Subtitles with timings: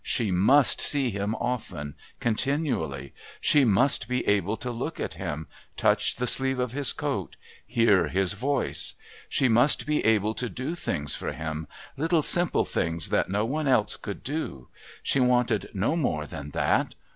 [0.03, 3.13] She must see him often, continually.
[3.39, 7.35] She must be able to look at him, touch the sleeve of his coat,
[7.67, 8.95] hear his voice.
[9.29, 11.67] She must be able to do things for him,
[11.97, 14.69] little simple things that no one else could do.
[15.03, 16.95] She wanted no more than that.